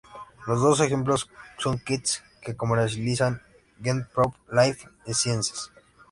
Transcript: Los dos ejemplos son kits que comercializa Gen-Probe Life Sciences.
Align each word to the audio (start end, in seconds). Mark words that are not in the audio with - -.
Los 0.47 0.59
dos 0.61 0.79
ejemplos 0.79 1.29
son 1.59 1.77
kits 1.77 2.23
que 2.41 2.55
comercializa 2.55 3.39
Gen-Probe 3.83 4.33
Life 4.51 4.87
Sciences. 5.05 5.71